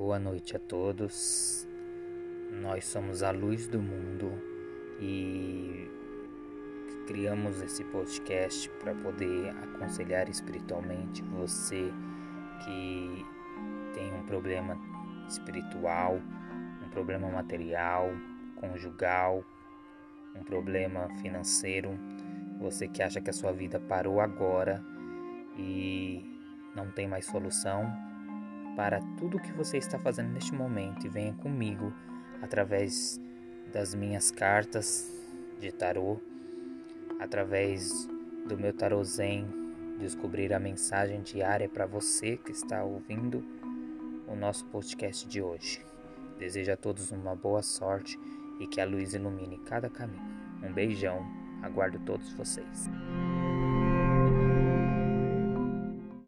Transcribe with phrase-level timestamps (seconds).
[0.00, 1.68] Boa noite a todos.
[2.50, 4.32] Nós somos a luz do mundo
[4.98, 5.90] e
[7.06, 11.92] criamos esse podcast para poder aconselhar espiritualmente você
[12.64, 13.26] que
[13.92, 14.74] tem um problema
[15.28, 16.18] espiritual,
[16.82, 18.10] um problema material,
[18.56, 19.44] conjugal,
[20.34, 21.90] um problema financeiro,
[22.58, 24.82] você que acha que a sua vida parou agora
[25.58, 26.24] e
[26.74, 28.09] não tem mais solução,
[28.80, 31.92] para tudo o que você está fazendo neste momento e venha comigo
[32.40, 33.20] através
[33.70, 35.06] das minhas cartas
[35.60, 36.18] de tarô,
[37.18, 38.08] através
[38.48, 39.46] do meu tarô zen,
[39.98, 43.44] descobrir a mensagem diária para você que está ouvindo
[44.26, 45.84] o nosso podcast de hoje.
[46.38, 48.18] Desejo a todos uma boa sorte
[48.58, 50.24] e que a luz ilumine cada caminho.
[50.62, 51.22] Um beijão,
[51.62, 52.88] aguardo todos vocês.